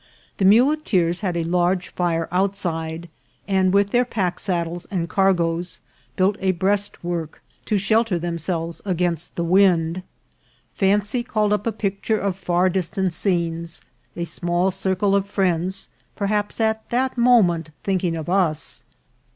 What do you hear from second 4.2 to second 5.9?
saddles and cargoes